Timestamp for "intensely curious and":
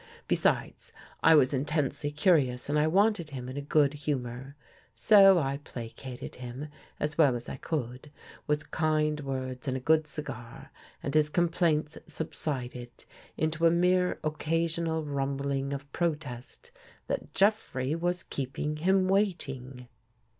1.53-2.79